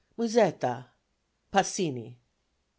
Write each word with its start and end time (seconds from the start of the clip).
Musetta 0.17 0.89
PASINI. 1.51 2.17